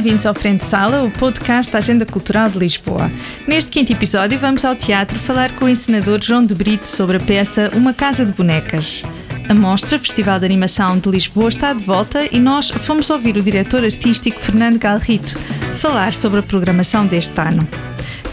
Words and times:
bem-vindos 0.00 0.24
ao 0.24 0.32
Frente 0.32 0.64
Sala, 0.64 1.02
o 1.02 1.10
podcast 1.10 1.70
da 1.70 1.76
Agenda 1.76 2.06
Cultural 2.06 2.48
de 2.48 2.58
Lisboa. 2.58 3.12
Neste 3.46 3.70
quinto 3.70 3.92
episódio, 3.92 4.38
vamos 4.38 4.64
ao 4.64 4.74
teatro 4.74 5.18
falar 5.18 5.54
com 5.54 5.66
o 5.66 5.68
encenador 5.68 6.18
João 6.22 6.42
de 6.42 6.54
Brito 6.54 6.88
sobre 6.88 7.18
a 7.18 7.20
peça 7.20 7.70
Uma 7.74 7.92
Casa 7.92 8.24
de 8.24 8.32
Bonecas. 8.32 9.04
A 9.46 9.52
mostra 9.52 9.98
Festival 9.98 10.38
de 10.38 10.46
Animação 10.46 10.96
de 10.98 11.10
Lisboa 11.10 11.50
está 11.50 11.74
de 11.74 11.84
volta 11.84 12.26
e 12.34 12.40
nós 12.40 12.70
fomos 12.70 13.10
ouvir 13.10 13.36
o 13.36 13.42
diretor 13.42 13.84
artístico 13.84 14.40
Fernando 14.40 14.78
Galrito 14.78 15.38
falar 15.76 16.14
sobre 16.14 16.40
a 16.40 16.42
programação 16.42 17.04
deste 17.04 17.38
ano. 17.38 17.68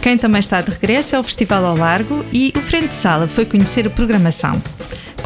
Quem 0.01 0.17
também 0.17 0.39
está 0.39 0.61
de 0.61 0.71
regresso 0.71 1.17
é 1.17 1.19
o 1.19 1.23
Festival 1.23 1.65
ao 1.65 1.75
Largo 1.75 2.23
e 2.31 2.53
o 2.55 2.61
Frente 2.61 2.95
Sala 2.95 3.27
foi 3.27 3.43
conhecer 3.43 3.85
a 3.85 3.89
programação. 3.89 4.61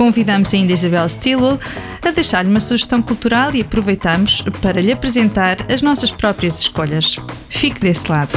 Convidamos 0.05 0.51
ainda 0.51 0.73
Isabel 0.73 1.07
Stilwell 1.07 1.59
a 2.03 2.09
deixar-lhe 2.09 2.49
uma 2.49 2.59
sugestão 2.59 3.03
cultural 3.03 3.53
e 3.53 3.61
aproveitamos 3.61 4.41
para 4.59 4.81
lhe 4.81 4.91
apresentar 4.91 5.57
as 5.71 5.83
nossas 5.83 6.09
próprias 6.09 6.59
escolhas. 6.59 7.19
Fique 7.49 7.79
desse 7.79 8.11
lado. 8.11 8.31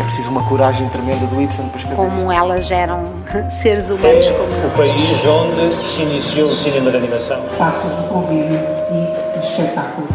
É 0.00 0.02
preciso 0.04 0.30
uma 0.30 0.42
coragem 0.44 0.88
tremenda 0.88 1.26
do 1.26 1.38
Ibsen 1.38 1.68
para 1.68 1.78
escrever 1.78 2.02
isto. 2.06 2.16
como 2.16 2.32
elas 2.32 2.70
eram 2.70 3.04
seres 3.50 3.90
humanos 3.90 4.26
como 4.30 4.44
o 4.44 4.68
nós. 4.68 4.74
país 4.74 5.18
onde 5.26 5.86
se 5.86 6.00
iniciou 6.00 6.52
o 6.52 6.56
cinema 6.56 6.90
de 6.90 6.96
animação. 6.96 7.44
espaços 7.44 7.90
de 7.94 8.08
convívio 8.08 8.58
e 8.90 9.38
de 9.38 9.46
espetáculo. 9.46 10.08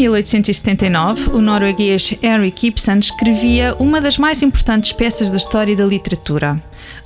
1879, 0.00 1.30
o 1.32 1.42
norueguês 1.42 2.14
Henrik 2.22 2.68
Ibsen 2.68 3.00
escrevia 3.00 3.76
uma 3.78 4.00
das 4.00 4.16
mais 4.16 4.40
importantes 4.40 4.92
peças 4.92 5.28
da 5.28 5.36
história 5.36 5.76
da 5.76 5.84
literatura, 5.84 6.62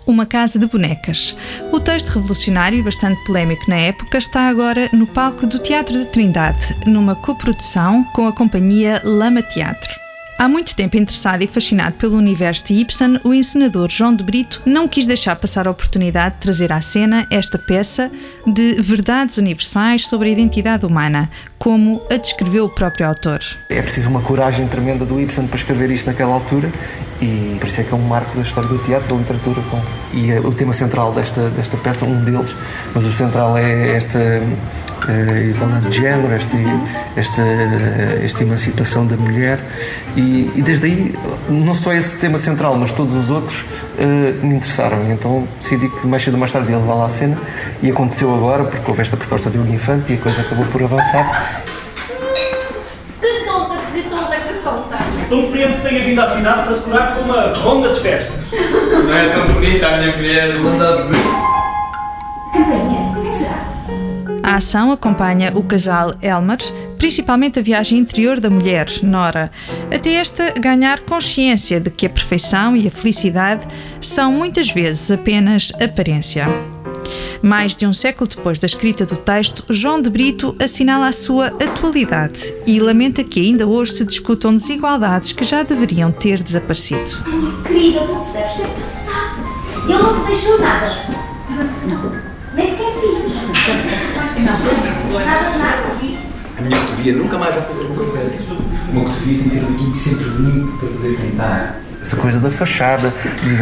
Uma 0.07 0.25
Casa 0.25 0.61
de 0.61 0.67
Bonecas. 0.67 1.37
O 1.73 1.81
texto 1.81 2.11
revolucionário 2.11 2.79
e 2.79 2.83
bastante 2.83 3.23
polémico 3.25 3.69
na 3.69 3.77
época 3.77 4.17
está 4.17 4.43
agora 4.43 4.89
no 4.93 5.09
palco 5.09 5.45
do 5.45 5.59
Teatro 5.59 5.99
de 5.99 6.07
Trindade, 6.07 6.77
numa 6.87 7.17
coprodução 7.17 8.05
com 8.15 8.29
a 8.29 8.33
companhia 8.33 9.03
Lama 9.05 9.43
Teatro. 9.43 10.04
Há 10.37 10.49
muito 10.49 10.75
tempo 10.75 10.97
interessado 10.97 11.43
e 11.43 11.47
fascinado 11.47 11.95
pelo 11.95 12.17
universo 12.17 12.67
de 12.67 12.75
Ibsen, 12.75 13.21
o 13.23 13.33
encenador 13.33 13.89
João 13.89 14.15
de 14.15 14.25
Brito 14.25 14.61
não 14.67 14.89
quis 14.89 15.07
deixar 15.07 15.37
passar 15.37 15.69
a 15.69 15.71
oportunidade 15.71 16.35
de 16.35 16.41
trazer 16.41 16.73
à 16.73 16.81
cena 16.81 17.25
esta 17.31 17.57
peça 17.57 18.11
de 18.45 18.75
verdades 18.83 19.39
universais 19.39 20.09
sobre 20.09 20.29
a 20.29 20.33
identidade 20.33 20.85
humana, 20.85 21.31
como 21.57 22.03
a 22.11 22.17
descreveu 22.17 22.65
o 22.65 22.69
próprio 22.69 23.07
autor. 23.07 23.41
É 23.71 23.81
preciso 23.81 24.09
uma 24.09 24.21
coragem 24.23 24.67
tremenda 24.67 25.05
do 25.05 25.21
Ibsen 25.21 25.47
para 25.47 25.57
escrever 25.57 25.91
isto 25.93 26.07
naquela 26.07 26.35
altura 26.35 26.71
e 27.23 27.57
por 27.61 27.69
isso 27.69 27.81
é 27.81 27.85
que 27.85 27.93
é 27.93 27.97
um 27.97 28.07
marco 28.07 28.37
da 28.37 28.43
história 28.43 28.69
do 28.69 28.79
teatro, 28.79 29.15
da 29.15 29.21
literatura. 29.21 29.63
E 30.13 30.33
é 30.33 30.41
o 30.41 30.53
tema 30.53 30.73
central 30.73 31.13
desta, 31.13 31.49
desta 31.51 31.77
peça, 31.77 32.05
um 32.05 32.25
deles, 32.25 32.55
mas 32.93 33.05
o 33.05 33.13
central 33.13 33.57
é 33.57 33.97
esta 33.97 34.19
eh, 35.09 35.51
igualdade 35.51 35.89
de 35.89 35.97
género, 35.97 36.33
esta, 36.33 36.57
esta, 37.17 37.43
esta 38.23 38.43
emancipação 38.43 39.07
da 39.07 39.17
mulher 39.17 39.59
e, 40.17 40.51
e 40.55 40.63
desde 40.63 40.87
aí, 40.87 41.15
não 41.49 41.75
só 41.75 41.93
esse 41.93 42.17
tema 42.17 42.39
central, 42.39 42.77
mas 42.77 42.93
todos 42.93 43.15
os 43.15 43.31
outros 43.31 43.65
eh, 43.99 44.35
me 44.43 44.57
interessaram. 44.57 44.99
E 45.09 45.13
então 45.13 45.47
decidi 45.61 45.89
que 45.89 46.07
mais 46.07 46.23
cedo 46.23 46.35
ou 46.35 46.41
mais 46.41 46.53
tarde 46.53 46.71
ia 46.71 46.79
levá-la 46.79 47.07
à 47.07 47.09
cena 47.09 47.37
e 47.83 47.91
aconteceu 47.91 48.35
agora, 48.35 48.65
porque 48.65 48.85
houve 48.89 49.03
esta 49.03 49.17
proposta 49.17 49.51
do 49.51 49.61
Hugo 49.61 49.73
Infante 49.73 50.13
e 50.13 50.17
a 50.17 50.19
coisa 50.19 50.41
acabou 50.41 50.65
por 50.67 50.83
avançar. 50.83 51.63
Que 53.21 53.45
tonta, 53.45 53.77
que 53.93 54.03
tonta, 54.09 54.37
que 54.37 54.55
tonta. 54.63 54.97
O 55.31 55.51
cliente 55.51 55.81
tenha 55.81 56.05
vindo 56.05 56.21
assinado 56.21 56.65
para 56.65 56.75
se 56.75 56.81
curar 56.81 57.15
com 57.15 57.23
uma 57.23 57.53
ronda 57.55 57.93
de 57.93 58.01
festas. 58.01 58.41
Não 58.53 59.15
é 59.15 59.29
tão 59.31 59.47
bonita 59.55 59.87
a 59.87 59.97
minha 59.99 60.17
mulher, 60.17 60.55
não 60.55 60.79
dá 60.79 61.03
de 61.03 61.45
que 62.55 62.65
será? 62.65 63.04
A 64.55 64.59
ação 64.59 64.93
acompanha 64.93 65.51
o 65.53 65.65
casal 65.65 66.15
Elmer, 66.23 66.59
principalmente 66.97 67.59
a 67.59 67.63
viagem 67.63 67.99
interior 67.99 68.39
da 68.39 68.49
mulher, 68.49 68.89
Nora, 69.03 69.51
até 69.93 70.13
esta 70.13 70.53
ganhar 70.53 71.01
consciência 71.01 71.81
de 71.81 71.91
que 71.91 72.07
a 72.07 72.09
perfeição 72.09 72.77
e 72.77 72.87
a 72.87 72.91
felicidade 72.93 73.67
são 74.01 74.31
muitas 74.31 74.71
vezes 74.71 75.11
apenas 75.11 75.73
aparência. 75.83 76.47
Mais 77.43 77.75
de 77.75 77.85
um 77.85 77.93
século 77.93 78.31
depois 78.31 78.57
da 78.57 78.67
escrita 78.67 79.05
do 79.05 79.17
texto, 79.17 79.65
João 79.71 80.01
de 80.01 80.09
Brito 80.09 80.55
assinala 80.63 81.09
a 81.09 81.13
sua 81.13 81.49
atualidade 81.49 82.55
e 82.65 82.79
lamenta 82.79 83.25
que 83.25 83.41
ainda 83.41 83.67
hoje 83.67 83.95
se 83.95 84.05
discutam 84.05 84.55
desigualdades 84.55 85.33
que 85.33 85.43
já 85.43 85.65
deveriam 85.65 86.13
ter 86.13 86.41
desaparecido. 86.41 87.11
Querida, 87.67 88.07
tu 88.07 88.33
deves 88.33 88.53
ter 88.53 88.69
passado. 88.69 89.89
Ele 89.89 89.99
não 90.01 90.21
te 90.21 90.27
deixou 90.29 90.61
nada. 90.61 91.25
Não, 91.89 92.04
A 96.57 96.63
minha 96.63 96.79
cotovia 96.81 97.13
nunca 97.15 97.39
mais 97.39 97.55
vai 97.55 97.65
fazer 97.65 97.85
uma 97.85 97.97
coisa 97.97 98.13
dessas. 98.13 98.47
Uma 98.93 99.05
cotovia 99.05 99.39
tem 99.39 99.49
que 99.49 99.57
ter 99.57 99.65
o 99.65 99.69
biquinho 99.69 99.95
sempre 99.95 100.25
limpo 100.25 100.79
para 100.79 100.89
poder 100.89 101.17
cantar. 101.17 101.84
Essa 102.05 102.17
coisa 102.17 102.39
da 102.39 102.51
fachada, 102.51 103.11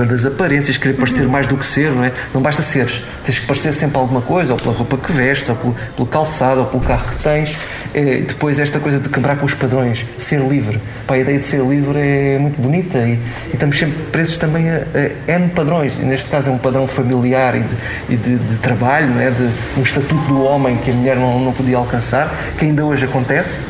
das 0.09 0.27
aparências, 0.27 0.77
querer 0.77 0.95
parecer 0.95 1.29
mais 1.29 1.47
do 1.47 1.57
que 1.57 1.65
ser, 1.65 1.93
não 1.93 2.05
é? 2.05 2.11
Não 2.35 2.43
basta 2.43 2.61
seres, 2.61 3.01
tens 3.25 3.39
que 3.39 3.47
parecer 3.47 3.73
sempre 3.73 3.97
alguma 3.99 4.21
coisa, 4.21 4.53
ou 4.55 4.59
pela 4.59 4.75
roupa 4.75 4.97
que 4.97 5.13
vestes, 5.13 5.49
ou 5.49 5.55
pelo, 5.55 5.77
pelo 5.95 6.09
calçado, 6.09 6.61
ou 6.61 6.67
pelo 6.67 6.83
carro 6.83 7.05
que 7.17 7.23
tens. 7.23 7.57
É, 7.95 8.19
e 8.19 8.23
depois 8.23 8.59
esta 8.59 8.81
coisa 8.81 8.99
de 8.99 9.09
quebrar 9.09 9.37
com 9.37 9.47
os 9.47 9.55
padrões, 9.55 10.05
ser 10.19 10.41
livre. 10.41 10.81
Pá, 11.07 11.15
a 11.15 11.19
ideia 11.19 11.39
de 11.39 11.45
ser 11.47 11.61
livre 11.63 11.99
é 11.99 12.39
muito 12.41 12.61
bonita 12.61 12.99
e, 12.99 13.13
e 13.13 13.21
estamos 13.53 13.79
sempre 13.79 13.99
presos 14.11 14.37
também 14.39 14.69
a, 14.71 14.81
a 15.29 15.33
N 15.39 15.49
padrões. 15.51 15.99
E 15.99 16.03
neste 16.03 16.29
caso 16.29 16.51
é 16.51 16.53
um 16.53 16.59
padrão 16.59 16.87
familiar 16.89 17.55
e 17.55 17.61
de, 17.61 17.77
e 18.09 18.17
de- 18.17 18.39
de 18.39 18.57
trabalho, 18.57 19.07
não 19.09 19.21
é? 19.21 19.31
de 19.31 19.49
um 19.79 19.83
estatuto 19.83 20.25
do 20.27 20.43
homem 20.43 20.77
que 20.79 20.91
a 20.91 20.95
mulher 20.95 21.17
não, 21.17 21.39
não 21.39 21.53
podia 21.53 21.77
alcançar, 21.77 22.35
que 22.59 22.65
ainda 22.65 22.85
hoje 22.85 23.05
acontece 23.05 23.65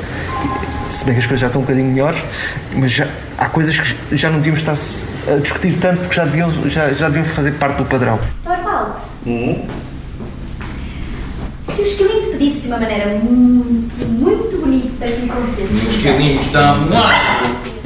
se 1.02 1.06
bem 1.06 1.14
que 1.14 1.20
as 1.20 1.26
coisas 1.26 1.40
já 1.40 1.46
estão 1.48 1.60
um 1.60 1.64
bocadinho 1.64 1.90
melhores, 1.90 2.22
mas 2.74 2.92
já, 2.92 3.08
há 3.36 3.48
coisas 3.48 3.76
que 3.76 4.16
já 4.16 4.30
não 4.30 4.38
devíamos 4.38 4.60
estar 4.60 4.76
a 5.28 5.38
discutir 5.40 5.76
tanto 5.80 6.00
porque 6.00 6.14
já 6.14 6.24
deviam, 6.24 6.50
já, 6.68 6.92
já 6.92 7.08
deviam 7.08 7.24
fazer 7.34 7.52
parte 7.52 7.78
do 7.78 7.84
padrão. 7.84 8.20
Torvald. 8.44 9.00
Se 11.74 11.80
o 11.80 11.84
esquilinho 11.84 12.22
te 12.22 12.30
pedisse 12.30 12.60
de 12.60 12.68
uma 12.68 12.78
maneira 12.78 13.06
muito, 13.18 14.06
muito 14.06 14.60
bonita 14.60 15.06
que 15.06 15.22
lhe 15.22 15.28
concedesse 15.28 15.86
Os 15.88 16.02
carinhos 16.02 16.46
estão. 16.46 16.88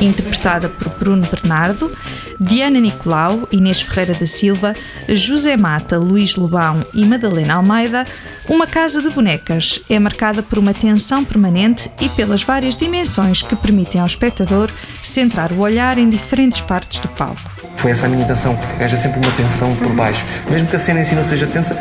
Interpretada 0.07 0.69
por 0.69 0.89
Bruno 0.91 1.27
Bernardo, 1.31 1.91
Diana 2.39 2.81
Nicolau, 2.81 3.49
Inês 3.51 3.83
Ferreira 3.83 4.15
da 4.15 4.27
Silva, 4.27 4.75
José 5.09 5.57
Mata, 5.57 5.99
Luís 5.99 6.37
Lobão 6.37 6.83
e 6.95 7.05
Madalena 7.05 7.55
Almeida, 7.55 8.07
Uma 8.49 8.67
Casa 8.67 9.03
de 9.03 9.11
Bonecas 9.11 9.81
é 9.89 9.99
marcada 9.99 10.43
por 10.43 10.59
uma 10.59 10.73
tensão 10.75 11.25
permanente 11.25 11.91
e 12.01 12.09
pelas 12.09 12.43
várias 12.43 12.77
dimensões 12.77 13.43
que 13.43 13.57
permitem 13.57 14.01
ao 14.01 14.07
espectador 14.07 14.71
centrar 15.03 15.53
o 15.53 15.61
olhar 15.61 15.99
em 15.99 16.09
diferentes 16.09 16.61
partes 16.61 16.99
do 16.99 17.09
palco. 17.09 17.57
Foi 17.77 17.91
essa 17.91 18.07
a 18.07 18.09
minha 18.09 18.25
intenção, 18.25 18.57
porque 18.57 18.83
haja 18.83 18.97
sempre 18.97 19.19
uma 19.21 19.31
tensão 19.33 19.75
por 19.77 19.89
baixo. 19.93 20.25
Mesmo 20.51 20.67
que 20.67 20.77
a 20.77 20.79
cena 20.79 21.01
em 21.01 21.05
si 21.05 21.15
não 21.15 21.25
seja 21.25 21.47
tensa, 21.47 21.79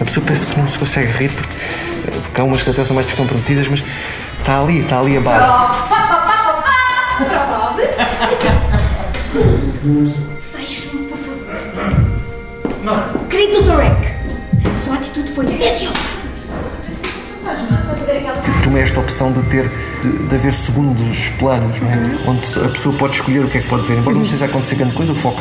a 0.00 0.04
pessoa 0.04 0.24
pensa 0.26 0.46
que 0.46 0.58
não 0.58 0.68
se 0.68 0.78
consegue 0.78 1.10
rir, 1.12 1.30
porque, 1.30 1.54
porque 2.22 2.40
há 2.40 2.44
umas 2.44 2.62
que 2.62 2.70
até 2.70 2.84
são 2.84 2.94
mais 2.94 3.06
descomprometidas, 3.06 3.66
mas 3.68 3.82
está 4.38 4.60
ali, 4.60 4.80
está 4.80 5.00
ali 5.00 5.16
a 5.16 5.20
base. 5.20 6.18
Torvald. 7.18 7.80
Deixe-me, 10.56 11.06
por 11.08 11.18
favor. 11.18 11.46
Não. 12.82 13.26
Querido 13.28 13.62
Dr. 13.62 13.76
Rank, 13.76 14.04
sua 14.84 14.94
atitude 14.96 15.30
foi 15.32 15.44
idiota. 15.46 16.07
Ver 18.08 18.26
aquela 18.26 18.62
Tomei 18.64 18.82
esta 18.82 19.00
opção 19.00 19.30
de 19.32 19.42
ter, 19.50 19.70
de, 20.00 20.28
de 20.28 20.34
haver 20.34 20.54
segundos 20.54 21.28
planos, 21.38 21.78
não 21.78 21.90
é? 21.90 22.18
onde 22.26 22.64
a 22.64 22.68
pessoa 22.70 22.96
pode 22.96 23.16
escolher 23.16 23.44
o 23.44 23.50
que 23.50 23.58
é 23.58 23.60
que 23.60 23.68
pode 23.68 23.86
ver. 23.86 23.98
Embora 23.98 24.16
não 24.16 24.22
esteja 24.22 24.46
a 24.46 24.48
acontecer 24.48 24.76
grande 24.76 24.94
coisa, 24.94 25.12
o 25.12 25.14
foco 25.14 25.38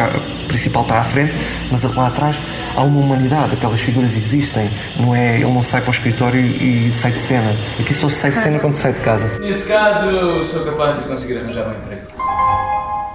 principal 0.50 0.82
está 0.82 1.00
à 1.00 1.04
frente, 1.06 1.34
mas 1.72 1.82
lá 1.84 2.08
atrás 2.08 2.38
há 2.76 2.82
uma 2.82 3.00
humanidade, 3.00 3.54
aquelas 3.54 3.80
figuras 3.80 4.18
existem. 4.18 4.70
Não 5.00 5.16
é, 5.16 5.36
ele 5.36 5.46
não 5.46 5.64
sai 5.64 5.80
para 5.80 5.92
o 5.92 5.94
escritório 5.94 6.42
e 6.42 6.92
sai 6.92 7.14
de 7.14 7.22
cena. 7.22 7.56
Aqui 7.80 7.94
só 7.94 8.10
se 8.10 8.16
sai 8.16 8.32
de 8.32 8.42
cena 8.42 8.60
quando 8.60 8.74
sai 8.74 8.92
de 8.92 9.00
casa. 9.00 9.40
Nesse 9.40 9.66
caso, 9.66 10.44
sou 10.44 10.66
capaz 10.66 11.00
de 11.00 11.06
conseguir 11.06 11.38
arranjar 11.38 11.70
um 11.70 11.72
emprego. 11.72 12.08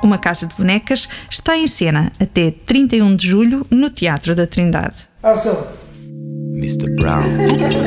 Uma 0.03 0.17
Casa 0.17 0.47
de 0.47 0.55
Bonecas 0.55 1.11
está 1.29 1.59
em 1.59 1.67
cena 1.67 2.11
até 2.19 2.51
31 2.51 3.15
de 3.15 3.29
julho 3.29 3.67
no 3.71 3.91
Teatro 3.91 4.35
da 4.35 4.47
Trindade. 4.47 5.13
Mr. 5.23 5.82
Brown. 6.97 7.23
Acredito 7.23 7.83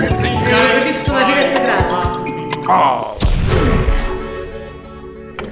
que 0.83 0.99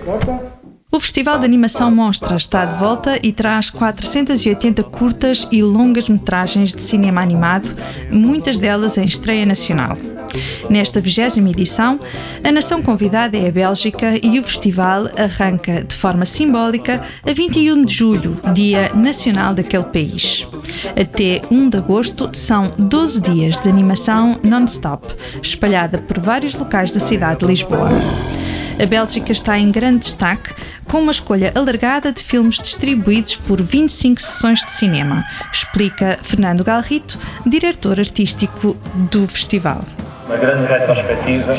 toda 0.04 0.53
O 0.94 1.00
Festival 1.00 1.40
de 1.40 1.45
Animação 1.45 1.90
Mostra 1.90 2.36
está 2.36 2.66
de 2.66 2.78
volta 2.78 3.19
e 3.24 3.34
traz 3.34 3.72
480 3.72 4.84
curtas 4.84 5.48
e 5.51 5.63
longas 5.63 6.07
metragens 6.07 6.72
de 6.72 6.84
cinema 6.84 7.19
animado, 7.19 7.68
muitas 8.12 8.60
delas 8.60 8.95
em 8.95 9.04
estreia 9.04 9.44
nacional. 9.44 9.98
Nesta 10.69 11.01
vigésima 11.01 11.50
edição, 11.50 12.00
a 12.44 12.51
nação 12.51 12.84
convidada 12.84 13.36
é 13.36 13.48
a 13.48 13.51
Bélgica 13.51 14.19
e 14.22 14.40
o 14.40 14.44
festival 14.44 15.10
arranca 15.18 15.84
de 15.84 15.95
forma 15.95 16.28
simbólica 16.28 17.01
a 17.28 17.34
21 17.34 17.86
de 17.86 17.92
julho, 17.92 18.39
Dia 18.54 18.92
Nacional 18.94 19.56
daquele 19.56 19.86
país. 19.86 20.48
Até 20.89 21.42
1 21.50 21.69
de 21.69 21.78
agosto 21.78 22.30
são 22.34 22.72
12 22.78 23.19
dias 23.19 23.57
de 23.57 23.68
animação 23.68 24.39
non-stop, 24.44 25.07
espalhada 25.42 25.98
por 25.98 26.19
vários 26.19 26.54
locais 26.54 26.92
da 26.92 27.00
cidade 27.00 27.39
de 27.39 27.48
Lisboa. 27.48 27.89
A 28.81 28.86
Bélgica 28.88 29.31
está 29.31 29.58
em 29.58 29.72
grande 29.72 30.00
destaque 30.00 30.54
com 30.86 31.00
uma 31.00 31.12
escolha 31.12 31.52
alargada 31.56 32.12
de 32.12 32.24
filmes 32.24 32.58
distribuídos 32.58 33.36
por 33.36 33.62
25 33.62 34.20
sessões 34.20 34.64
de 34.64 34.72
cinema, 34.72 35.24
explica 35.52 36.18
Fernando 36.24 36.64
Galrito, 36.64 37.20
diretor 37.46 38.00
artístico 38.00 38.75
do 39.12 39.28
festival. 39.28 39.84
Uma 40.25 40.38
grande 40.38 40.66
retrospectiva 40.66 41.54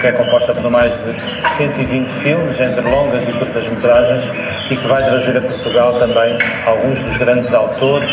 que 0.00 0.06
é 0.06 0.12
composta 0.12 0.54
por 0.54 0.70
mais 0.70 0.92
de 1.04 1.12
120 1.56 2.08
filmes, 2.22 2.60
entre 2.60 2.82
longas 2.82 3.26
e 3.26 3.32
curtas 3.32 3.68
metragens, 3.70 4.24
e 4.70 4.76
que 4.76 4.86
vai 4.86 5.04
trazer 5.04 5.38
a 5.38 5.40
Portugal 5.40 5.98
também 5.98 6.38
alguns 6.66 6.98
dos 7.00 7.16
grandes 7.16 7.52
autores, 7.52 8.10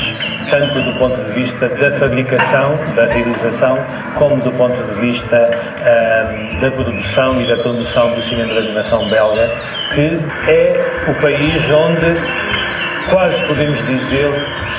tanto 0.53 0.79
do 0.81 0.93
ponto 0.99 1.19
de 1.23 1.33
vista 1.33 1.67
da 1.67 1.91
fabricação, 1.93 2.75
da 2.95 3.05
realização, 3.05 3.75
como 4.13 4.39
do 4.39 4.51
ponto 4.51 4.83
de 4.83 5.01
vista 5.01 5.49
um, 5.81 6.59
da 6.59 6.69
produção 6.69 7.41
e 7.41 7.47
da 7.47 7.55
produção 7.55 8.13
do 8.13 8.21
cinema 8.21 8.53
de 8.53 8.59
animação 8.59 9.09
belga, 9.09 9.49
que 9.95 10.19
é 10.47 11.09
o 11.09 11.15
país 11.15 11.59
onde 11.73 12.42
quase 13.09 13.41
podemos 13.43 13.79
dizer 13.85 14.31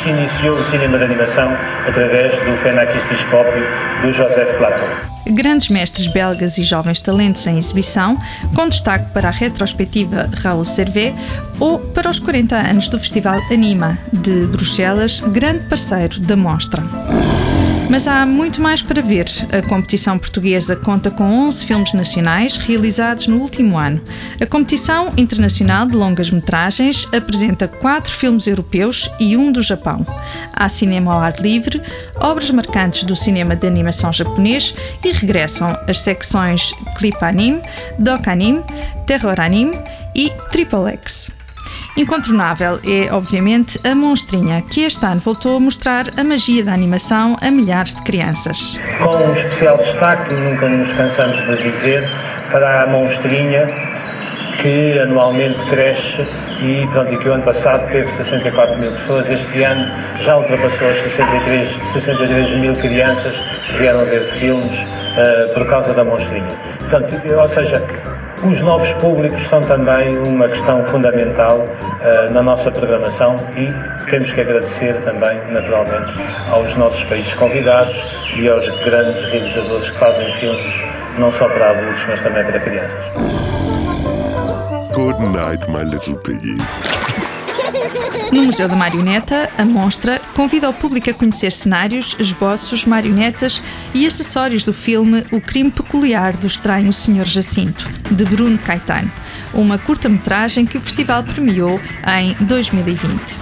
se 0.02 0.10
iniciou 0.10 0.56
o 0.56 0.64
cinema 0.70 0.98
de 0.98 1.04
animação 1.04 1.48
através 1.86 2.32
do 2.44 2.56
Fenakistiscópio 2.62 3.66
do 4.02 4.12
Joseph 4.12 4.56
Platon 4.58 5.14
grandes 5.26 5.68
mestres 5.68 6.06
belgas 6.06 6.58
e 6.58 6.64
jovens 6.64 7.00
talentos 7.00 7.46
em 7.46 7.56
exibição, 7.56 8.18
com 8.54 8.68
destaque 8.68 9.10
para 9.12 9.28
a 9.28 9.32
retrospectiva 9.32 10.28
Raul 10.42 10.64
Servet 10.64 11.14
ou 11.58 11.78
para 11.78 12.10
os 12.10 12.18
40 12.18 12.56
anos 12.56 12.88
do 12.88 12.98
Festival 12.98 13.40
Anima 13.50 13.98
de 14.12 14.46
Bruxelas, 14.46 15.20
grande 15.20 15.64
parceiro 15.64 16.20
da 16.20 16.36
mostra. 16.36 16.82
Mas 17.90 18.08
há 18.08 18.24
muito 18.24 18.60
mais 18.60 18.82
para 18.82 19.02
ver. 19.02 19.26
A 19.52 19.62
competição 19.68 20.18
portuguesa 20.18 20.74
conta 20.74 21.10
com 21.10 21.24
11 21.46 21.64
filmes 21.64 21.92
nacionais 21.92 22.56
realizados 22.56 23.26
no 23.26 23.38
último 23.38 23.78
ano. 23.78 24.00
A 24.40 24.46
competição 24.46 25.12
internacional 25.16 25.86
de 25.86 25.96
longas-metragens 25.96 27.06
apresenta 27.14 27.68
quatro 27.68 28.12
filmes 28.12 28.46
europeus 28.46 29.10
e 29.20 29.36
um 29.36 29.52
do 29.52 29.62
Japão. 29.62 30.04
Há 30.52 30.68
cinema 30.68 31.12
ao 31.12 31.20
ar 31.20 31.36
livre, 31.40 31.80
obras 32.20 32.50
marcantes 32.50 33.04
do 33.04 33.14
cinema 33.14 33.54
de 33.54 33.66
animação 33.66 34.12
japonês 34.12 34.74
e 35.04 35.12
regressam 35.12 35.78
as 35.86 36.00
secções 36.00 36.72
Clip 36.96 37.22
Anime, 37.22 37.62
Doc 37.98 38.26
Anime, 38.26 38.64
Terror 39.06 39.38
Anime 39.38 39.78
e 40.16 40.30
Triple 40.50 40.90
X. 40.92 41.43
Incontornável 41.96 42.80
é, 42.84 43.12
obviamente, 43.14 43.78
a 43.86 43.94
Monstrinha, 43.94 44.60
que 44.62 44.82
este 44.84 45.06
ano 45.06 45.20
voltou 45.20 45.58
a 45.58 45.60
mostrar 45.60 46.06
a 46.18 46.24
magia 46.24 46.64
da 46.64 46.72
animação 46.72 47.36
a 47.40 47.52
milhares 47.52 47.94
de 47.94 48.02
crianças. 48.02 48.80
Com 48.98 49.14
um 49.14 49.32
especial 49.32 49.78
destaque, 49.78 50.34
nunca 50.34 50.68
nos 50.68 50.92
cansamos 50.92 51.36
de 51.36 51.62
dizer, 51.62 52.10
para 52.50 52.82
a 52.82 52.86
Monstrinha, 52.88 53.68
que 54.60 54.98
anualmente 54.98 55.64
cresce 55.66 56.20
e, 56.60 56.84
pronto, 56.90 57.14
e 57.14 57.16
que 57.16 57.28
o 57.28 57.32
ano 57.32 57.44
passado 57.44 57.88
teve 57.92 58.10
64 58.10 58.76
mil 58.76 58.90
pessoas, 58.90 59.30
este 59.30 59.62
ano 59.62 59.88
já 60.20 60.36
ultrapassou 60.36 60.88
as 60.88 61.00
63, 61.00 61.68
63 61.92 62.60
mil 62.60 62.74
crianças 62.76 63.36
que 63.68 63.78
vieram 63.78 64.04
ver 64.04 64.24
filmes 64.32 64.78
uh, 64.80 65.54
por 65.54 65.64
causa 65.68 65.94
da 65.94 66.02
Monstrinha. 66.02 66.50
Portanto, 66.80 67.14
ou 67.28 67.48
seja, 67.50 67.80
os 68.46 68.60
novos 68.60 68.92
públicos 68.94 69.46
são 69.48 69.60
também 69.62 70.18
uma 70.18 70.48
questão 70.48 70.84
fundamental 70.86 71.58
uh, 71.58 72.32
na 72.32 72.42
nossa 72.42 72.70
programação 72.70 73.36
e 73.56 73.72
temos 74.10 74.32
que 74.32 74.40
agradecer 74.40 74.94
também, 75.02 75.38
naturalmente, 75.50 76.12
aos 76.50 76.76
nossos 76.76 77.02
países 77.04 77.32
convidados 77.34 77.96
e 78.36 78.48
aos 78.48 78.68
grandes 78.84 79.24
realizadores 79.30 79.90
que 79.90 79.98
fazem 79.98 80.32
filmes 80.34 80.74
não 81.18 81.32
só 81.32 81.48
para 81.48 81.70
adultos, 81.70 82.04
mas 82.08 82.20
também 82.20 82.44
para 82.44 82.60
crianças. 82.60 82.98
Good 84.92 85.20
night, 85.22 85.68
my 85.70 85.82
little 85.82 86.16
piggy. 86.16 86.58
No 88.34 88.42
Museu 88.42 88.66
da 88.66 88.74
Marioneta, 88.74 89.48
a 89.56 89.64
mostra 89.64 90.20
convida 90.34 90.68
o 90.68 90.74
público 90.74 91.08
a 91.08 91.14
conhecer 91.14 91.52
cenários, 91.52 92.16
esboços, 92.18 92.84
marionetas 92.84 93.62
e 93.94 94.04
acessórios 94.04 94.64
do 94.64 94.72
filme 94.72 95.24
O 95.30 95.40
Crime 95.40 95.70
Peculiar 95.70 96.36
do 96.36 96.48
Estranho 96.48 96.92
Senhor 96.92 97.26
Jacinto, 97.26 97.88
de 98.10 98.24
Bruno 98.24 98.58
Caetano, 98.58 99.08
uma 99.52 99.78
curta-metragem 99.78 100.66
que 100.66 100.76
o 100.76 100.80
festival 100.80 101.22
premiou 101.22 101.80
em 102.08 102.34
2020. 102.44 103.40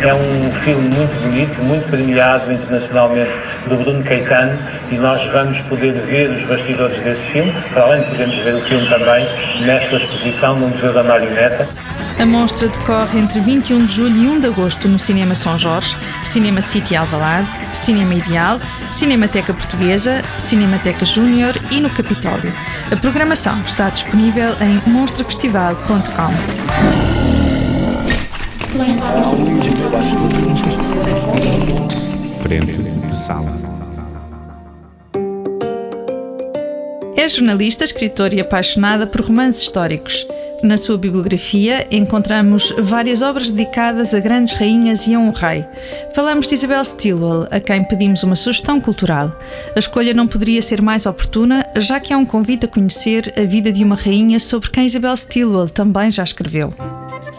É 0.00 0.14
um 0.14 0.52
filme 0.62 0.88
muito 0.90 1.20
bonito, 1.20 1.60
muito 1.64 1.90
premiado 1.90 2.52
internacionalmente 2.52 3.32
do 3.66 3.76
Bruno 3.76 4.04
Caetano 4.04 4.56
e 4.92 4.94
nós 4.94 5.24
vamos 5.32 5.60
poder 5.62 5.92
ver 5.92 6.30
os 6.30 6.44
bastidores 6.44 7.00
desse 7.00 7.22
filme, 7.32 7.52
para 7.72 7.82
além 7.82 8.04
de 8.04 8.10
podermos 8.10 8.38
ver 8.38 8.54
o 8.54 8.64
filme 8.68 8.88
também 8.88 9.26
nesta 9.66 9.96
exposição 9.96 10.56
no 10.56 10.68
Museu 10.68 10.92
da 10.92 11.02
Marioneta. 11.02 11.68
A 12.18 12.24
mostra 12.24 12.68
decorre 12.68 13.18
entre 13.18 13.40
21 13.40 13.86
de 13.86 13.94
julho 13.94 14.16
e 14.16 14.28
1 14.28 14.40
de 14.40 14.46
agosto 14.46 14.88
no 14.88 14.98
Cinema 14.98 15.34
São 15.34 15.58
Jorge, 15.58 15.96
Cinema 16.22 16.62
City 16.62 16.94
Alvalade, 16.94 17.48
Cinema 17.72 18.14
Ideal, 18.14 18.60
Cinemateca 18.92 19.52
Portuguesa, 19.52 20.22
Cinemateca 20.38 21.04
Júnior 21.04 21.54
e 21.72 21.80
no 21.80 21.90
Capitólio. 21.90 22.52
A 22.90 22.96
programação 22.96 23.60
está 23.62 23.90
disponível 23.90 24.54
em 24.60 24.80
monstrafestival.com. 24.90 25.94
Frente 32.42 32.82
de 32.82 33.16
sala. 33.16 33.74
É 37.16 37.28
jornalista, 37.28 37.84
escritora 37.84 38.34
e 38.34 38.40
apaixonada 38.40 39.06
por 39.06 39.22
romances 39.22 39.62
históricos. 39.62 40.26
Na 40.64 40.78
sua 40.78 40.96
bibliografia 40.96 41.86
encontramos 41.90 42.74
várias 42.78 43.20
obras 43.20 43.50
dedicadas 43.50 44.14
a 44.14 44.18
grandes 44.18 44.54
rainhas 44.54 45.06
e 45.06 45.14
a 45.14 45.18
um 45.18 45.30
rei. 45.30 45.62
Falamos 46.14 46.46
de 46.46 46.54
Isabel 46.54 46.82
Stilwell, 46.82 47.46
a 47.50 47.60
quem 47.60 47.84
pedimos 47.84 48.22
uma 48.22 48.34
sugestão 48.34 48.80
cultural. 48.80 49.38
A 49.76 49.78
escolha 49.78 50.14
não 50.14 50.26
poderia 50.26 50.62
ser 50.62 50.80
mais 50.80 51.04
oportuna, 51.04 51.66
já 51.76 52.00
que 52.00 52.14
é 52.14 52.16
um 52.16 52.24
convite 52.24 52.64
a 52.64 52.68
conhecer 52.68 53.30
a 53.36 53.44
vida 53.44 53.70
de 53.70 53.84
uma 53.84 53.94
rainha 53.94 54.40
sobre 54.40 54.70
quem 54.70 54.86
Isabel 54.86 55.14
Stilwell 55.14 55.68
também 55.68 56.10
já 56.10 56.24
escreveu. 56.24 56.72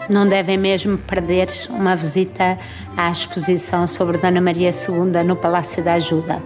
Não 0.08 0.28
devem 0.28 0.56
mesmo 0.56 0.96
perder 0.96 1.48
uma 1.70 1.96
visita 1.96 2.56
à 2.96 3.10
exposição 3.10 3.88
sobre 3.88 4.18
Dona 4.18 4.40
Maria 4.40 4.70
II 4.70 5.24
no 5.24 5.34
Palácio 5.34 5.82
da 5.82 5.94
Ajuda 5.94 6.40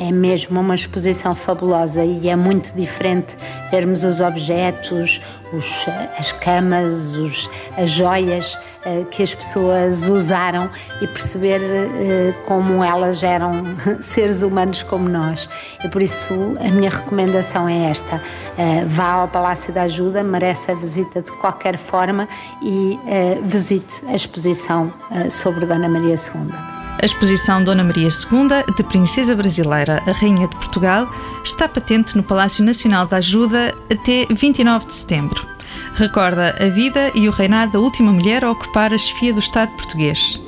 é 0.00 0.10
mesmo 0.10 0.58
uma 0.58 0.74
exposição 0.74 1.34
fabulosa 1.34 2.02
e 2.02 2.28
é 2.28 2.34
muito 2.34 2.74
diferente 2.74 3.36
vermos 3.70 4.02
os 4.02 4.22
objetos, 4.22 5.20
os, 5.52 5.86
as 6.18 6.32
camas, 6.32 7.14
os, 7.16 7.50
as 7.76 7.90
joias 7.90 8.54
uh, 8.54 9.04
que 9.10 9.22
as 9.22 9.34
pessoas 9.34 10.08
usaram 10.08 10.70
e 11.02 11.06
perceber 11.06 11.60
uh, 11.60 12.42
como 12.46 12.82
elas 12.82 13.22
eram 13.22 13.64
seres 14.00 14.40
humanos 14.40 14.82
como 14.82 15.06
nós. 15.06 15.48
E 15.84 15.88
por 15.88 16.00
isso 16.00 16.54
a 16.58 16.68
minha 16.70 16.90
recomendação 16.90 17.68
é 17.68 17.90
esta: 17.90 18.16
uh, 18.16 18.86
vá 18.86 19.12
ao 19.12 19.28
Palácio 19.28 19.70
da 19.72 19.82
Ajuda, 19.82 20.22
merece 20.22 20.70
a 20.70 20.74
visita 20.74 21.20
de 21.20 21.32
qualquer 21.32 21.76
forma 21.76 22.26
e 22.62 22.98
visite 23.44 24.02
a 24.06 24.14
exposição 24.14 24.92
sobre 25.30 25.66
Dona 25.66 25.88
Maria 25.88 26.14
II. 26.14 26.79
A 27.02 27.06
exposição 27.06 27.64
Dona 27.64 27.82
Maria 27.82 28.08
II, 28.08 28.74
de 28.76 28.82
Princesa 28.82 29.34
Brasileira 29.34 30.02
a 30.06 30.12
Rainha 30.12 30.46
de 30.46 30.54
Portugal, 30.56 31.08
está 31.42 31.66
patente 31.66 32.14
no 32.14 32.22
Palácio 32.22 32.62
Nacional 32.62 33.06
da 33.06 33.16
Ajuda 33.16 33.74
até 33.90 34.26
29 34.28 34.86
de 34.86 34.94
setembro. 34.94 35.48
Recorda 35.94 36.54
a 36.60 36.68
vida 36.68 37.10
e 37.14 37.26
o 37.26 37.32
reinado 37.32 37.72
da 37.72 37.80
última 37.80 38.12
mulher 38.12 38.44
a 38.44 38.50
ocupar 38.50 38.92
a 38.92 38.98
chefia 38.98 39.32
do 39.32 39.40
Estado 39.40 39.70
português. 39.70 40.38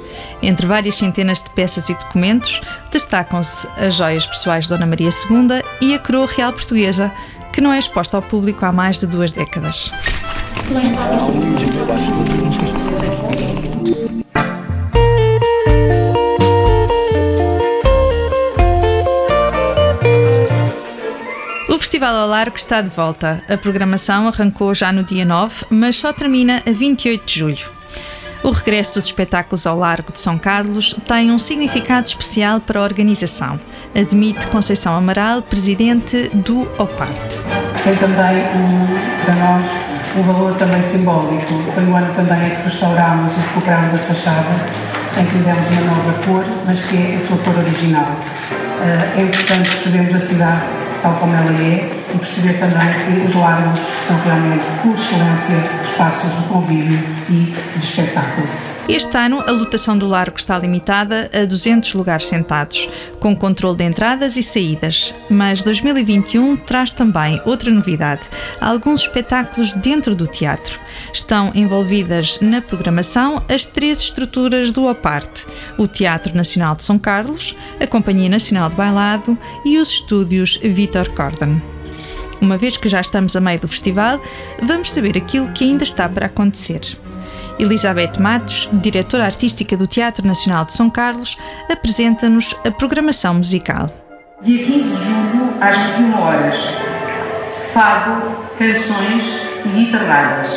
Entre 0.42 0.66
várias 0.66 0.96
centenas 0.96 1.42
de 1.42 1.48
peças 1.50 1.88
e 1.88 1.94
documentos, 1.94 2.60
destacam-se 2.90 3.66
as 3.78 3.94
joias 3.94 4.26
pessoais 4.26 4.64
de 4.64 4.70
Dona 4.70 4.84
Maria 4.84 5.08
II 5.08 5.62
e 5.80 5.94
a 5.94 5.98
coroa 5.98 6.26
real 6.26 6.52
portuguesa, 6.52 7.10
que 7.50 7.62
não 7.62 7.72
é 7.72 7.78
exposta 7.78 8.18
ao 8.18 8.22
público 8.22 8.66
há 8.66 8.72
mais 8.72 8.98
de 8.98 9.06
duas 9.06 9.32
décadas. 9.32 9.90
Festival 21.92 22.16
ao 22.16 22.26
Largo 22.26 22.56
está 22.56 22.80
de 22.80 22.88
volta. 22.88 23.42
A 23.46 23.54
programação 23.54 24.26
arrancou 24.26 24.74
já 24.74 24.90
no 24.90 25.04
dia 25.04 25.26
9, 25.26 25.66
mas 25.68 25.96
só 25.96 26.10
termina 26.10 26.62
a 26.66 26.70
28 26.70 27.22
de 27.22 27.38
julho. 27.38 27.70
O 28.42 28.50
regresso 28.50 28.94
dos 28.94 29.04
espetáculos 29.04 29.66
ao 29.66 29.76
Largo 29.76 30.10
de 30.10 30.18
São 30.18 30.38
Carlos 30.38 30.94
tem 31.06 31.30
um 31.30 31.38
significado 31.38 32.06
especial 32.06 32.60
para 32.60 32.80
a 32.80 32.82
organização, 32.82 33.60
admite 33.94 34.46
Conceição 34.46 34.94
Amaral, 34.94 35.42
presidente 35.42 36.30
do 36.32 36.62
OPARTE. 36.78 37.40
Tem 37.84 37.94
também, 37.96 38.38
um, 38.56 39.22
para 39.26 39.34
nós, 39.34 39.66
um 40.16 40.22
valor 40.22 40.54
também 40.56 40.82
simbólico. 40.84 41.72
Foi 41.74 41.84
o 41.84 41.94
ano 41.94 42.14
também 42.14 42.56
que 42.56 42.62
restaurámos 42.70 43.34
e 43.34 43.40
recuperámos 43.40 43.94
a 43.96 43.98
fachada, 43.98 44.48
em 45.20 45.26
que 45.26 45.36
demos 45.36 45.68
uma 45.68 45.94
nova 45.94 46.12
cor, 46.24 46.44
mas 46.64 46.82
que 46.86 46.96
é 46.96 47.20
a 47.22 47.28
sua 47.28 47.36
cor 47.36 47.58
original. 47.58 48.16
Eh, 48.80 49.20
é 49.20 49.22
importante 49.24 49.68
percebermos 49.68 50.14
a 50.14 50.26
cidade 50.26 50.81
tal 51.02 51.14
como 51.14 51.34
ela 51.34 51.50
é 51.50 51.90
e 52.14 52.18
perceber 52.18 52.58
também 52.60 52.88
que 53.04 53.26
os 53.26 53.34
largos 53.34 53.80
são 54.06 54.16
realmente, 54.24 54.64
por 54.82 54.94
excelência, 54.94 55.70
espaços 55.82 56.30
de 56.36 56.48
convívio 56.48 56.98
e 57.28 57.54
de 57.76 57.84
espetáculo. 57.84 58.71
Este 58.88 59.16
ano, 59.16 59.44
a 59.46 59.50
lotação 59.52 59.96
do 59.96 60.08
largo 60.08 60.36
está 60.36 60.58
limitada 60.58 61.30
a 61.32 61.44
200 61.44 61.94
lugares 61.94 62.26
sentados, 62.26 62.88
com 63.20 63.34
controle 63.34 63.76
de 63.76 63.84
entradas 63.84 64.36
e 64.36 64.42
saídas. 64.42 65.14
Mas 65.30 65.62
2021 65.62 66.56
traz 66.56 66.90
também 66.90 67.40
outra 67.44 67.70
novidade: 67.70 68.22
alguns 68.60 69.02
espetáculos 69.02 69.72
dentro 69.74 70.16
do 70.16 70.26
teatro. 70.26 70.80
Estão 71.12 71.52
envolvidas 71.54 72.40
na 72.40 72.60
programação 72.60 73.42
as 73.48 73.64
três 73.64 74.00
estruturas 74.00 74.72
do 74.72 74.88
APARTE: 74.88 75.46
o 75.78 75.86
Teatro 75.86 76.36
Nacional 76.36 76.74
de 76.74 76.82
São 76.82 76.98
Carlos, 76.98 77.56
a 77.80 77.86
Companhia 77.86 78.28
Nacional 78.28 78.68
de 78.68 78.76
Bailado 78.76 79.38
e 79.64 79.78
os 79.78 79.90
estúdios 79.90 80.58
Vitor 80.62 81.08
Corden. 81.10 81.62
Uma 82.40 82.58
vez 82.58 82.76
que 82.76 82.88
já 82.88 83.00
estamos 83.00 83.36
a 83.36 83.40
meio 83.40 83.60
do 83.60 83.68
festival, 83.68 84.20
vamos 84.60 84.90
saber 84.90 85.16
aquilo 85.16 85.52
que 85.52 85.62
ainda 85.62 85.84
está 85.84 86.08
para 86.08 86.26
acontecer. 86.26 86.80
Elizabeth 87.58 88.18
Matos, 88.18 88.68
diretora 88.72 89.24
artística 89.24 89.76
do 89.76 89.86
Teatro 89.86 90.26
Nacional 90.26 90.64
de 90.64 90.72
São 90.72 90.90
Carlos, 90.90 91.36
apresenta-nos 91.70 92.54
a 92.66 92.70
programação 92.70 93.34
musical. 93.34 93.90
Dia 94.42 94.64
15 94.66 94.78
de 94.78 95.04
julho, 95.04 95.54
às 95.60 95.76
21 95.76 96.20
horas. 96.20 96.58
Fado, 97.72 98.36
canções 98.58 99.24
e 99.64 99.68
guitarradas. 99.68 100.50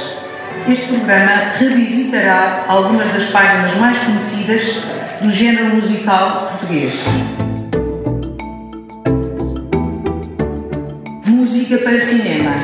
Este 0.67 0.87
programa 0.87 1.53
revisitará 1.57 2.65
algumas 2.67 3.13
das 3.13 3.29
páginas 3.29 3.77
mais 3.77 3.97
conhecidas 3.99 4.81
do 5.21 5.29
género 5.29 5.75
musical 5.75 6.47
português. 6.49 7.05
Música 11.25 11.77
para 11.77 12.01
cinema, 12.03 12.55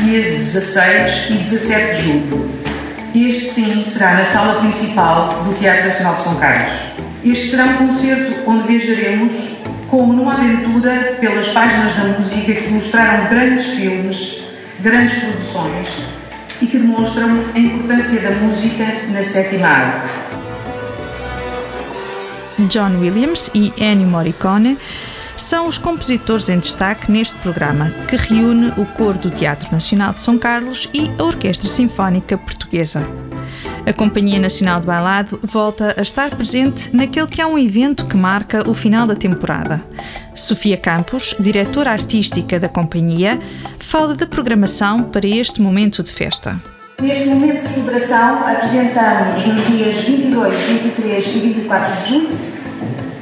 dia 0.00 0.22
16 0.36 1.30
e 1.30 1.34
17 1.34 1.96
de 1.96 2.02
julho. 2.02 2.63
Este 3.14 3.48
sim 3.48 3.84
será 3.88 4.14
na 4.14 4.24
sala 4.24 4.60
principal 4.60 5.44
do 5.44 5.56
Teatro 5.60 5.86
Nacional 5.86 6.16
de 6.16 6.24
São 6.24 6.34
Carlos. 6.34 6.80
Este 7.24 7.50
será 7.50 7.66
um 7.66 7.86
concerto 7.86 8.50
onde 8.50 8.66
viajaremos 8.66 9.32
como 9.88 10.12
numa 10.12 10.32
aventura 10.32 11.16
pelas 11.20 11.46
páginas 11.50 11.94
da 11.96 12.18
música 12.18 12.52
que 12.52 12.68
mostraram 12.72 13.28
grandes 13.28 13.66
filmes, 13.66 14.42
grandes 14.80 15.16
produções 15.20 15.88
e 16.60 16.66
que 16.66 16.76
demonstram 16.76 17.44
a 17.54 17.58
importância 17.58 18.20
da 18.20 18.30
música 18.32 18.84
na 19.12 19.22
sétima 19.22 19.68
arte. 19.68 20.08
John 22.68 22.98
Williams 23.00 23.48
e 23.54 23.72
Ennio 23.78 24.08
Morricone 24.08 24.76
são 25.36 25.66
os 25.66 25.78
compositores 25.78 26.48
em 26.48 26.58
destaque 26.58 27.10
neste 27.10 27.36
programa, 27.38 27.90
que 28.08 28.16
reúne 28.16 28.72
o 28.76 28.86
Coro 28.86 29.18
do 29.18 29.30
Teatro 29.30 29.70
Nacional 29.72 30.12
de 30.12 30.20
São 30.20 30.38
Carlos 30.38 30.88
e 30.94 31.10
a 31.18 31.24
Orquestra 31.24 31.68
Sinfónica 31.68 32.38
Portuguesa. 32.38 33.06
A 33.86 33.92
Companhia 33.92 34.38
Nacional 34.38 34.80
de 34.80 34.86
Bailado 34.86 35.38
volta 35.42 35.94
a 35.98 36.02
estar 36.02 36.34
presente 36.34 36.94
naquele 36.96 37.26
que 37.26 37.42
é 37.42 37.46
um 37.46 37.58
evento 37.58 38.06
que 38.06 38.16
marca 38.16 38.68
o 38.68 38.72
final 38.72 39.06
da 39.06 39.14
temporada. 39.14 39.82
Sofia 40.34 40.76
Campos, 40.76 41.36
diretora 41.38 41.90
artística 41.90 42.58
da 42.58 42.68
companhia, 42.68 43.38
fala 43.78 44.14
da 44.14 44.26
programação 44.26 45.02
para 45.02 45.26
este 45.26 45.60
momento 45.60 46.02
de 46.02 46.12
festa. 46.12 46.58
Neste 47.02 47.26
momento 47.26 47.62
de 47.62 47.74
celebração, 47.74 48.48
apresentamos 48.48 49.46
nos 49.46 49.66
dias 49.66 50.04
22, 50.04 50.60
23 50.62 51.26
e 51.26 51.38
24 51.40 52.02
de 52.02 52.08
julho, 52.08 52.38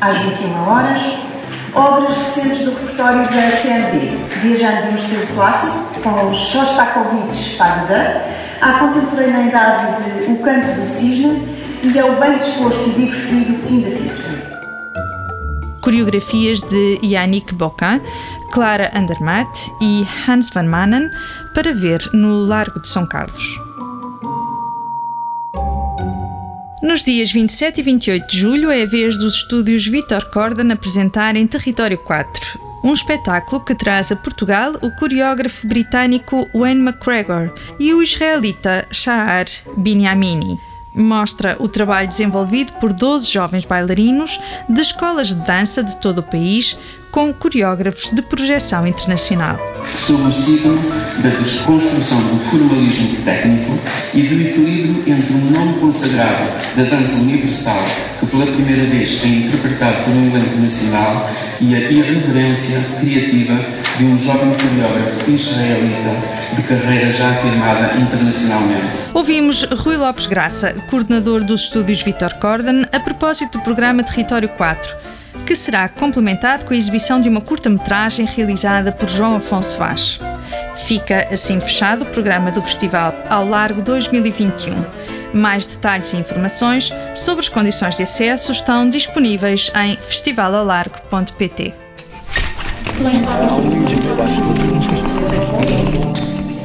às 0.00 0.18
21 0.18 0.68
horas, 0.68 1.31
obras 1.74 2.16
recentes 2.16 2.64
do 2.64 2.70
repertório 2.72 3.24
da 3.24 3.56
CNB, 3.56 4.10
viajando 4.42 4.82
de 4.82 4.88
um 4.88 4.96
estilo 4.96 5.26
clássico, 5.34 6.00
com 6.02 6.30
os 6.30 6.38
Shostakovich 6.38 7.56
Fagda, 7.56 8.22
à 8.60 8.72
contemporaneidade 8.74 10.02
de 10.02 10.32
O 10.32 10.36
Canto 10.42 10.80
do 10.80 10.94
Cisne 10.94 11.62
e 11.82 11.98
ao 11.98 12.16
bem 12.20 12.38
disposto 12.38 12.88
e 12.88 12.92
divertido 12.92 13.68
In. 13.68 13.82
Coreografias 15.80 16.60
de 16.60 16.98
Yannick 17.02 17.54
Bocan, 17.54 18.00
Clara 18.52 18.90
Andermatt 18.94 19.72
e 19.80 20.06
Hans 20.28 20.50
van 20.50 20.64
Manen 20.64 21.10
para 21.54 21.74
ver 21.74 22.08
no 22.12 22.44
Largo 22.44 22.80
de 22.80 22.86
São 22.86 23.04
Carlos. 23.04 23.61
Nos 26.82 27.04
dias 27.04 27.30
27 27.30 27.78
e 27.78 27.82
28 27.84 28.26
de 28.26 28.38
julho 28.38 28.68
é 28.68 28.82
a 28.82 28.86
vez 28.86 29.16
dos 29.16 29.36
estúdios 29.36 29.86
Vitor 29.86 30.28
Corden 30.32 30.72
apresentarem 30.72 31.46
Território 31.46 31.96
4, 31.96 32.58
um 32.82 32.92
espetáculo 32.92 33.64
que 33.64 33.72
traz 33.72 34.10
a 34.10 34.16
Portugal 34.16 34.72
o 34.82 34.90
coreógrafo 34.96 35.64
britânico 35.68 36.50
Wayne 36.52 36.80
McGregor 36.80 37.54
e 37.78 37.94
o 37.94 38.02
israelita 38.02 38.84
Shahar 38.90 39.46
Binyamini. 39.76 40.58
Mostra 40.94 41.56
o 41.58 41.68
trabalho 41.68 42.06
desenvolvido 42.06 42.74
por 42.74 42.92
12 42.92 43.30
jovens 43.30 43.64
bailarinos 43.64 44.38
de 44.68 44.80
escolas 44.80 45.28
de 45.28 45.36
dança 45.36 45.82
de 45.82 45.98
todo 46.00 46.18
o 46.18 46.22
país, 46.22 46.78
com 47.10 47.32
coreógrafos 47.32 48.10
de 48.10 48.22
projeção 48.22 48.86
internacional. 48.86 49.58
Sob 50.06 50.22
o 50.22 50.32
signo 50.32 50.78
da 51.22 51.28
desconstrução 51.28 52.20
do 52.22 52.50
formalismo 52.50 53.22
técnico 53.22 53.78
e 54.14 54.22
do 54.22 54.40
equilíbrio 54.40 55.02
entre 55.06 55.34
o 55.34 55.50
nome 55.50 55.78
consagrado 55.78 56.50
da 56.74 56.84
dança 56.84 57.14
universal, 57.16 57.84
que 58.18 58.26
pela 58.26 58.46
primeira 58.46 58.84
vez 58.84 59.22
é 59.22 59.26
interpretado 59.26 60.04
por 60.04 60.14
um 60.14 60.26
elenco 60.26 60.58
nacional, 60.58 61.30
e 61.62 61.74
a 61.74 61.78
irreverência 61.90 62.80
criativa 62.98 63.54
de 63.96 64.04
um 64.04 64.18
jovem 64.22 64.52
coreógrafo 64.52 65.30
israelita 65.30 66.16
de 66.56 66.62
carreira 66.64 67.12
já 67.12 67.30
afirmada 67.30 67.94
internacionalmente. 67.96 68.86
Ouvimos 69.14 69.62
Rui 69.62 69.96
Lopes 69.96 70.26
Graça, 70.26 70.74
coordenador 70.90 71.44
dos 71.44 71.62
estúdios 71.62 72.02
Vitor 72.02 72.34
Corden, 72.34 72.84
a 72.92 73.00
propósito 73.00 73.58
do 73.58 73.64
programa 73.64 74.02
Território 74.02 74.48
4 74.48 75.12
que 75.46 75.56
será 75.56 75.88
complementado 75.88 76.64
com 76.64 76.72
a 76.72 76.76
exibição 76.76 77.20
de 77.20 77.28
uma 77.28 77.40
curta-metragem 77.40 78.26
realizada 78.26 78.92
por 78.92 79.08
João 79.08 79.36
Afonso 79.36 79.76
Vaz. 79.76 80.20
Fica 80.86 81.26
assim 81.32 81.60
fechado 81.60 82.02
o 82.02 82.06
programa 82.06 82.50
do 82.50 82.62
Festival 82.62 83.14
ao 83.28 83.48
Largo 83.48 83.82
2021. 83.82 84.74
Mais 85.32 85.66
detalhes 85.66 86.12
e 86.12 86.16
informações 86.16 86.92
sobre 87.14 87.40
as 87.40 87.48
condições 87.48 87.96
de 87.96 88.02
acesso 88.02 88.52
estão 88.52 88.88
disponíveis 88.88 89.70
em 89.74 89.96
festivalalargo.pt. 89.96 91.74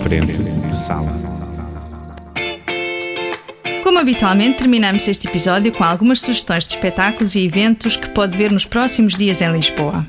Frente 0.01 0.37
de 0.37 0.75
sala. 0.75 1.27
Como 3.83 3.99
habitualmente, 3.99 4.57
terminamos 4.57 5.07
este 5.07 5.27
episódio 5.27 5.71
com 5.71 5.83
algumas 5.83 6.19
sugestões 6.19 6.65
de 6.65 6.73
espetáculos 6.73 7.35
e 7.35 7.45
eventos 7.45 7.95
que 7.95 8.09
pode 8.09 8.37
ver 8.37 8.51
nos 8.51 8.65
próximos 8.65 9.15
dias 9.15 9.41
em 9.41 9.51
Lisboa. 9.51 10.05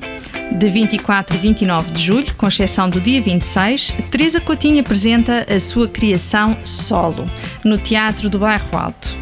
De 0.51 0.67
24 0.67 1.35
e 1.35 1.39
29 1.39 1.91
de 1.91 2.01
julho, 2.01 2.35
com 2.35 2.47
exceção 2.47 2.89
do 2.89 2.99
dia 2.99 3.21
26, 3.21 3.95
Teresa 4.11 4.41
Coutinho 4.41 4.81
apresenta 4.81 5.45
a 5.49 5.59
sua 5.59 5.87
criação 5.87 6.57
solo, 6.63 7.25
no 7.63 7.77
Teatro 7.77 8.29
do 8.29 8.39
Bairro 8.39 8.77
Alto. 8.77 9.15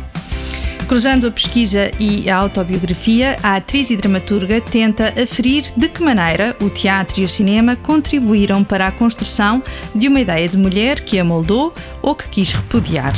Cruzando 0.87 1.27
a 1.27 1.31
pesquisa 1.31 1.91
e 1.99 2.29
a 2.29 2.37
autobiografia, 2.37 3.37
a 3.43 3.57
atriz 3.57 3.89
e 3.89 3.97
dramaturga 3.97 4.61
tenta 4.61 5.13
aferir 5.21 5.65
de 5.75 5.89
que 5.89 6.01
maneira 6.01 6.55
o 6.61 6.69
teatro 6.69 7.19
e 7.19 7.25
o 7.25 7.29
cinema 7.29 7.75
contribuíram 7.75 8.63
para 8.63 8.87
a 8.87 8.91
construção 8.91 9.61
de 9.93 10.07
uma 10.07 10.21
ideia 10.21 10.47
de 10.47 10.57
mulher 10.57 11.01
que 11.01 11.19
a 11.19 11.25
moldou 11.25 11.73
ou 12.01 12.15
que 12.15 12.29
quis 12.29 12.53
repudiar. 12.53 13.13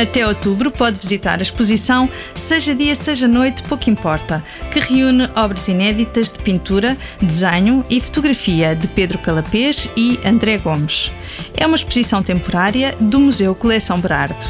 Até 0.00 0.26
outubro 0.26 0.70
pode 0.70 0.98
visitar 0.98 1.40
a 1.40 1.42
exposição 1.42 2.08
Seja 2.34 2.74
Dia, 2.74 2.94
Seja 2.94 3.28
Noite, 3.28 3.62
Pouco 3.64 3.90
Importa, 3.90 4.42
que 4.70 4.80
reúne 4.80 5.28
obras 5.36 5.68
inéditas 5.68 6.32
de 6.32 6.38
pintura, 6.38 6.96
desenho 7.20 7.84
e 7.90 8.00
fotografia 8.00 8.74
de 8.74 8.88
Pedro 8.88 9.18
Calapês 9.18 9.90
e 9.94 10.18
André 10.24 10.56
Gomes. 10.56 11.12
É 11.54 11.66
uma 11.66 11.76
exposição 11.76 12.22
temporária 12.22 12.94
do 12.98 13.20
Museu 13.20 13.54
Coleção 13.54 14.00
Berardo. 14.00 14.42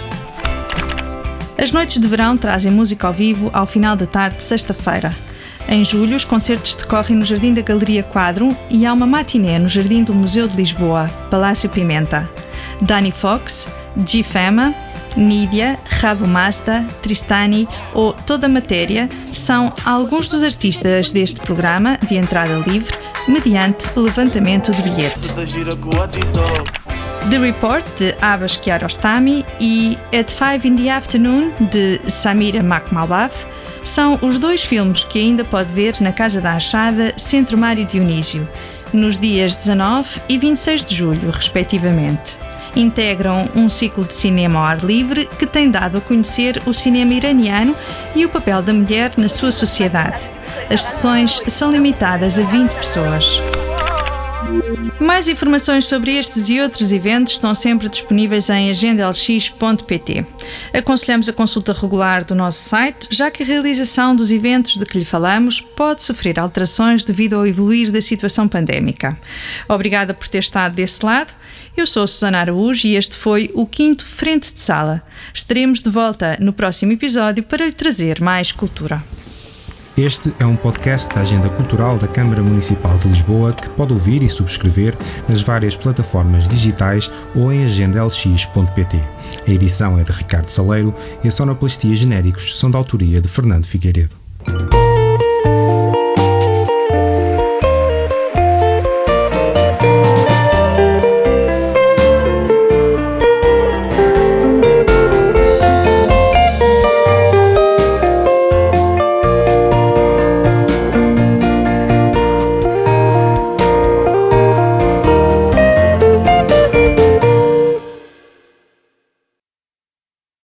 As 1.59 1.73
noites 1.73 2.01
de 2.01 2.07
verão 2.07 2.37
trazem 2.37 2.71
música 2.71 3.09
ao 3.09 3.13
vivo 3.13 3.51
ao 3.53 3.67
final 3.67 3.97
da 3.97 4.07
tarde 4.07 4.37
de 4.37 4.45
sexta-feira. 4.45 5.13
Em 5.69 5.85
julho, 5.85 6.17
os 6.17 6.25
concertos 6.25 6.75
decorrem 6.77 7.17
no 7.17 7.25
Jardim 7.25 7.53
da 7.53 7.61
Galeria 7.61 8.05
Quadro 8.05 8.57
e 8.71 8.87
há 8.87 8.93
uma 8.93 9.07
matiné 9.07 9.59
no 9.59 9.69
Jardim 9.69 10.05
do 10.05 10.15
Museu 10.15 10.47
de 10.47 10.57
Lisboa, 10.57 11.11
Palácio 11.29 11.69
Pimenta. 11.69 12.31
Danny 12.81 13.11
Fox, 13.11 13.69
G. 14.07 14.23
Fama, 14.23 14.75
Nídia, 15.17 15.79
Rabo 16.01 16.27
Mazda, 16.27 16.85
Tristani 17.03 17.69
ou 17.95 18.13
Toda 18.13 18.49
Matéria 18.49 19.09
são 19.33 19.73
alguns 19.85 20.29
dos 20.29 20.43
artistas 20.43 21.11
deste 21.11 21.41
programa 21.41 21.99
de 22.07 22.17
entrada 22.17 22.57
livre, 22.67 22.95
mediante 23.29 23.89
levantamento 23.97 24.73
de 24.73 24.83
bilhete. 24.83 25.21
The 27.31 27.39
Report, 27.39 27.85
de 27.99 28.15
Abbas 28.21 28.57
Kiarostami, 28.57 29.45
e 29.61 29.97
At 30.19 30.33
Five 30.33 30.67
in 30.67 30.77
the 30.77 30.91
Afternoon, 30.91 31.53
de 31.71 32.01
Samira 32.11 32.63
Makmalbaf, 32.63 33.47
são 33.85 34.19
os 34.23 34.39
dois 34.39 34.65
filmes 34.65 35.05
que 35.05 35.19
ainda 35.19 35.45
pode 35.45 35.73
ver 35.73 35.95
na 36.01 36.13
Casa 36.13 36.41
da 36.41 36.55
Achada, 36.55 37.13
Centro 37.17 37.57
Mário 37.59 37.85
Dionísio, 37.85 38.49
nos 38.93 39.17
dias 39.17 39.55
19 39.55 40.23
e 40.29 40.39
26 40.39 40.85
de 40.85 40.95
julho, 40.95 41.31
respectivamente 41.31 42.50
integram 42.77 43.49
um 43.55 43.69
ciclo 43.69 44.05
de 44.05 44.15
cinema 44.15 44.59
ao 44.59 44.65
ar 44.65 44.79
livre 44.79 45.29
que 45.39 45.47
tem 45.47 45.71
dado 45.71 45.99
a 45.99 46.01
conhecer 46.01 46.63
o 46.67 46.73
cinema 46.73 47.15
iraniano 47.15 47.75
e 48.15 48.25
o 48.25 48.29
papel 48.29 48.63
da 48.63 48.73
mulher 48.73 49.13
na 49.17 49.29
sua 49.29 49.53
sociedade. 49.53 50.31
As 50.71 50.81
sessões 50.81 51.43
são 51.49 51.71
limitadas 51.71 52.39
a 52.39 52.43
20 52.43 52.71
pessoas. 52.73 53.41
Mais 54.99 55.29
informações 55.29 55.87
sobre 55.87 56.17
estes 56.17 56.49
e 56.49 56.61
outros 56.61 56.93
eventos 56.93 57.35
estão 57.35 57.55
sempre 57.55 57.89
disponíveis 57.89 58.51
em 58.51 58.71
agendalx.pt. 58.71 60.27
Aconselhamos 60.75 61.29
a 61.29 61.33
consulta 61.33 61.73
regular 61.73 62.25
do 62.25 62.35
nosso 62.35 62.69
site, 62.69 63.09
já 63.11 63.31
que 63.31 63.43
a 63.43 63.47
realização 63.47 64.15
dos 64.15 64.31
eventos 64.31 64.77
de 64.77 64.85
que 64.85 64.99
lhe 64.99 65.05
falamos 65.05 65.61
pode 65.61 66.03
sofrer 66.03 66.39
alterações 66.39 67.05
devido 67.05 67.35
ao 67.35 67.47
evoluir 67.47 67.91
da 67.91 68.03
situação 68.03 68.49
pandémica. 68.49 69.17
Obrigada 69.69 70.13
por 70.13 70.29
ter 70.29 70.39
estado 70.39 70.75
desse 70.75 71.05
lado. 71.05 71.33
Eu 71.77 71.87
sou 71.87 72.07
Susana 72.07 72.39
Araújo 72.39 72.87
e 72.87 72.97
este 72.97 73.17
foi 73.17 73.51
o 73.55 73.65
quinto 73.65 74.05
Frente 74.05 74.53
de 74.53 74.61
Sala. 74.61 75.03
Estaremos 75.33 75.81
de 75.81 75.89
volta 75.89 76.37
no 76.41 76.53
próximo 76.53 76.93
episódio 76.93 77.43
para 77.45 77.65
lhe 77.65 77.73
trazer 77.73 78.21
mais 78.21 78.53
cultura. 78.53 79.03
Este 79.97 80.33
é 80.39 80.47
um 80.47 80.57
podcast 80.57 81.15
da 81.15 81.21
Agenda 81.21 81.49
Cultural 81.49 81.99
da 81.99 82.09
Câmara 82.09 82.43
Municipal 82.43 82.97
de 82.99 83.09
Lisboa 83.09 83.53
que 83.53 83.69
pode 83.71 83.93
ouvir 83.93 84.23
e 84.23 84.29
subscrever 84.29 84.97
nas 85.29 85.43
várias 85.43 85.77
plataformas 85.77 86.49
digitais 86.49 87.11
ou 87.35 87.53
em 87.53 87.65
agendalx.pt. 87.65 88.97
A 89.47 89.51
edição 89.51 89.99
é 89.99 90.05
de 90.05 90.13
Ricardo 90.13 90.51
Saleiro 90.51 90.95
e 91.23 91.29
a 91.29 91.31
sonoplastia 91.31 91.95
genéricos 91.95 92.59
são 92.59 92.71
da 92.71 92.79
autoria 92.79 93.21
de 93.21 93.29
Fernando 93.29 93.67
Figueiredo. 93.67 94.20